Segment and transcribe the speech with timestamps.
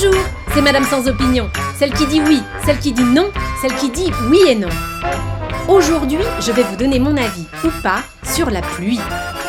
[0.00, 0.14] Bonjour,
[0.54, 4.12] c'est Madame sans opinion, celle qui dit oui, celle qui dit non, celle qui dit
[4.30, 4.68] oui et non.
[5.66, 9.00] Aujourd'hui, je vais vous donner mon avis, ou pas, sur la pluie.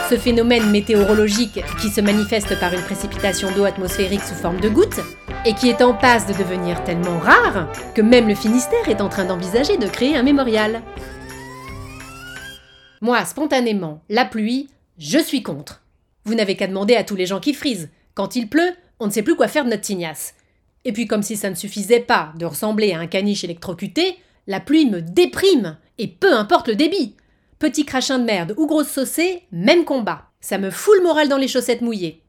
[0.10, 5.02] Ce phénomène météorologique qui se manifeste par une précipitation d'eau atmosphérique sous forme de gouttes,
[5.46, 9.10] et qui est en passe de devenir tellement rare que même le Finistère est en
[9.10, 10.82] train d'envisager de créer un mémorial.
[13.02, 15.84] Moi, spontanément, la pluie, je suis contre.
[16.26, 17.90] Vous n'avez qu'à demander à tous les gens qui frisent.
[18.16, 20.34] Quand il pleut, on ne sait plus quoi faire de notre tignasse.
[20.86, 24.60] Et puis comme si ça ne suffisait pas de ressembler à un caniche électrocuté, la
[24.60, 27.16] pluie me déprime, et peu importe le débit.
[27.60, 30.30] Petit crachin de merde ou grosse saucée, même combat.
[30.40, 32.24] Ça me fout le moral dans les chaussettes mouillées.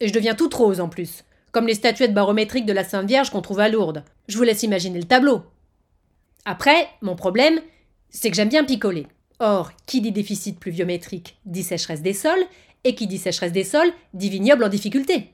[0.00, 3.30] Et je deviens toute rose en plus, comme les statuettes barométriques de la Sainte Vierge
[3.30, 4.04] qu'on trouve à Lourdes.
[4.28, 5.42] Je vous laisse imaginer le tableau.
[6.44, 7.60] Après, mon problème,
[8.10, 9.06] c'est que j'aime bien picoler.
[9.40, 12.46] Or, qui dit déficit pluviométrique dit sécheresse des sols,
[12.84, 15.32] et qui dit sécheresse des sols dit vignoble en difficulté.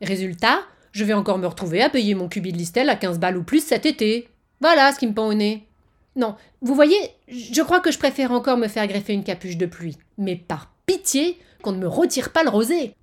[0.00, 0.60] Résultat,
[0.92, 3.42] je vais encore me retrouver à payer mon cubi de listel à 15 balles ou
[3.42, 4.28] plus cet été.
[4.60, 5.66] Voilà ce qui me pend au nez.
[6.14, 9.66] Non, vous voyez, je crois que je préfère encore me faire greffer une capuche de
[9.66, 9.96] pluie.
[10.18, 12.94] Mais par pitié, qu'on ne me retire pas le rosé.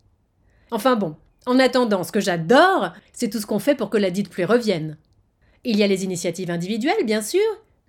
[0.69, 1.15] Enfin bon,
[1.47, 4.45] en attendant, ce que j'adore, c'est tout ce qu'on fait pour que la dite pluie
[4.45, 4.97] revienne.
[5.63, 7.41] Il y a les initiatives individuelles, bien sûr,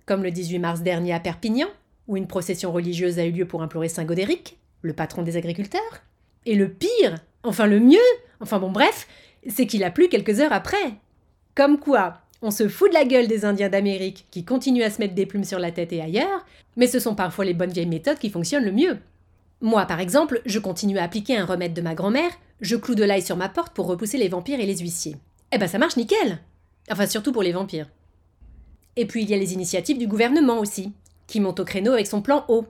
[0.07, 1.67] comme le 18 mars dernier à Perpignan,
[2.07, 6.01] où une procession religieuse a eu lieu pour implorer Saint Godéric, le patron des agriculteurs.
[6.45, 7.99] Et le pire, enfin le mieux,
[8.39, 9.07] enfin bon bref,
[9.47, 10.95] c'est qu'il a plu quelques heures après.
[11.55, 14.99] Comme quoi, on se fout de la gueule des Indiens d'Amérique qui continuent à se
[14.99, 17.85] mettre des plumes sur la tête et ailleurs, mais ce sont parfois les bonnes vieilles
[17.85, 18.97] méthodes qui fonctionnent le mieux.
[19.61, 23.03] Moi, par exemple, je continue à appliquer un remède de ma grand-mère, je cloue de
[23.03, 25.17] l'ail sur ma porte pour repousser les vampires et les huissiers.
[25.51, 26.39] Eh ben ça marche nickel
[26.89, 27.89] Enfin, surtout pour les vampires.
[28.95, 30.93] Et puis il y a les initiatives du gouvernement aussi,
[31.27, 32.65] qui monte au créneau avec son plan O.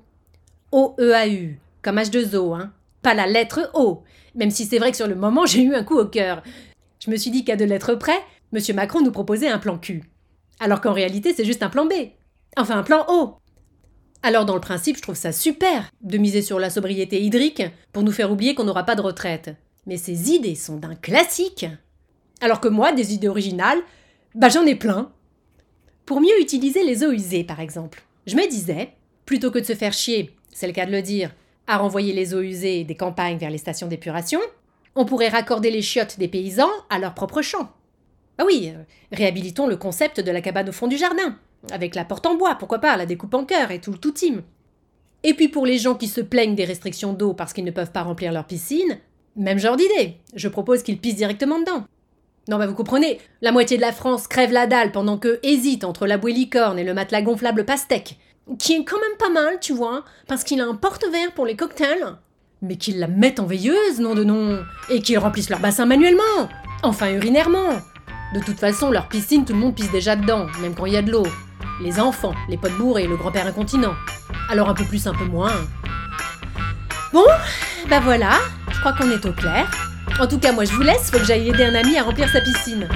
[0.71, 2.71] O-E-A-U, comme H2O, hein.
[3.01, 4.03] Pas la lettre O,
[4.35, 6.43] même si c'est vrai que sur le moment j'ai eu un coup au cœur.
[7.03, 8.19] Je me suis dit qu'à deux lettres près,
[8.53, 8.75] M.
[8.75, 10.03] Macron nous proposait un plan Q.
[10.59, 11.93] Alors qu'en réalité c'est juste un plan B.
[12.57, 13.37] Enfin un plan O.
[14.23, 18.03] Alors dans le principe je trouve ça super de miser sur la sobriété hydrique pour
[18.03, 19.55] nous faire oublier qu'on n'aura pas de retraite.
[19.87, 21.65] Mais ces idées sont d'un classique.
[22.39, 23.79] Alors que moi, des idées originales,
[24.35, 25.11] bah j'en ai plein.
[26.05, 28.93] Pour mieux utiliser les eaux usées par exemple, je me disais,
[29.25, 31.31] plutôt que de se faire chier, c'est le cas de le dire,
[31.71, 34.41] à renvoyer les eaux usées des campagnes vers les stations d'épuration,
[34.93, 37.71] on pourrait raccorder les chiottes des paysans à leurs propres champs.
[38.37, 38.83] Ah oui, euh,
[39.13, 41.37] réhabilitons le concept de la cabane au fond du jardin,
[41.71, 44.11] avec la porte en bois, pourquoi pas, la découpe en cœur et tout le tout
[44.11, 44.41] team.
[45.23, 47.93] Et puis pour les gens qui se plaignent des restrictions d'eau parce qu'ils ne peuvent
[47.93, 48.97] pas remplir leur piscine,
[49.37, 51.85] même genre d'idée, je propose qu'ils pissent directement dedans.
[52.49, 55.85] Non, bah vous comprenez, la moitié de la France crève la dalle pendant que hésite
[55.85, 58.17] entre la bouée licorne et le matelas gonflable pastèque,
[58.57, 61.55] qui est quand même pas mal, tu vois, parce qu'il a un porte-verre pour les
[61.55, 62.15] cocktails.
[62.61, 66.49] Mais qu'ils la mettent en veilleuse, nom de nom, et qu'ils remplissent leur bassin manuellement,
[66.83, 67.81] enfin urinairement.
[68.33, 70.97] De toute façon, leur piscine, tout le monde pisse déjà dedans, même quand il y
[70.97, 71.27] a de l'eau.
[71.81, 73.95] Les enfants, les potes bourrés, le grand-père incontinent.
[74.49, 75.53] Alors un peu plus, un peu moins.
[77.11, 77.25] Bon,
[77.89, 78.39] bah voilà,
[78.71, 79.69] je crois qu'on est au clair.
[80.19, 82.29] En tout cas, moi je vous laisse, faut que j'aille aider un ami à remplir
[82.29, 82.87] sa piscine.